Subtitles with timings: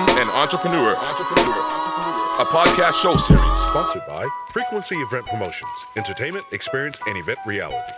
[0.00, 3.58] An entrepreneur, a podcast show series.
[3.58, 7.92] Sponsored by Frequency Event Promotions, entertainment, experience, and event reality.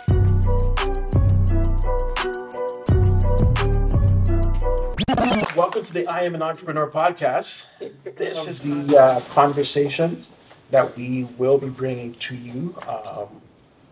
[5.55, 7.61] Welcome to the I Am an Entrepreneur podcast.
[8.17, 10.31] This is the uh, conversations
[10.71, 13.29] that we will be bringing to you um,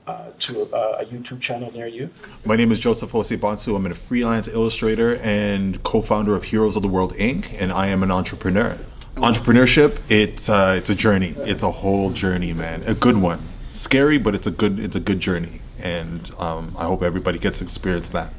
[0.08, 2.10] uh, to a, a YouTube channel near you.
[2.46, 3.76] My name is Joseph Jose Bonsu.
[3.76, 7.56] I'm a freelance illustrator and co-founder of Heroes of the World Inc.
[7.60, 8.78] and I am an entrepreneur.
[9.16, 11.36] Entrepreneurship, it's uh, it's a journey.
[11.40, 12.82] It's a whole journey, man.
[12.88, 13.42] A good one.
[13.70, 17.60] Scary, but it's a good it's a good journey, and um, I hope everybody gets
[17.60, 18.34] to experience that.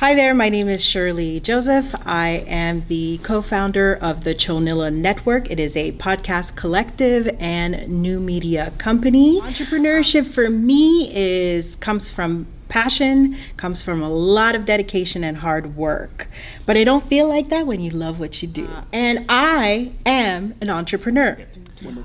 [0.00, 1.94] Hi there, my name is Shirley Joseph.
[2.04, 5.50] I am the co founder of the Chonilla Network.
[5.52, 9.40] It is a podcast collective and new media company.
[9.40, 15.76] Entrepreneurship for me is comes from passion, comes from a lot of dedication and hard
[15.76, 16.26] work.
[16.66, 18.66] But I don't feel like that when you love what you do.
[18.66, 21.38] Uh, and I am an entrepreneur.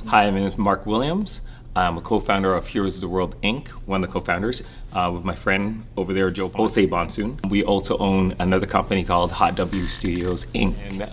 [0.05, 1.41] Hi, my name is Mark Williams.
[1.79, 5.23] I'm a co-founder of Heroes of the World Inc., one of the co-founders, uh, with
[5.23, 7.49] my friend over there, Joe Jose Bonsu.
[7.49, 10.75] We also own another company called Hot W Studios Inc.
[10.77, 11.09] And,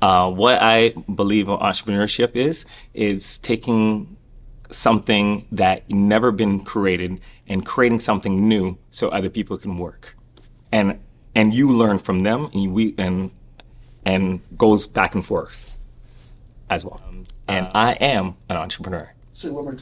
[0.00, 4.16] uh, what I believe in entrepreneurship is, is taking
[4.70, 10.16] something that never been created and creating something new so other people can work.
[10.70, 11.00] And
[11.34, 13.32] and you learn from them and we and
[14.06, 15.76] and goes back and forth
[16.70, 17.00] as well.
[17.48, 19.12] And I am an entrepreneur.
[19.32, 19.78] Say one more time.